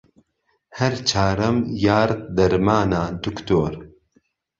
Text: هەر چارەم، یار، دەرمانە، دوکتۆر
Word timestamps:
هەر 0.77 0.93
چارەم، 1.09 1.57
یار، 1.85 2.09
دەرمانە، 2.37 3.03
دوکتۆر 3.23 3.73